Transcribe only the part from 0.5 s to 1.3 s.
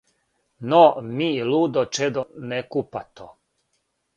Но ми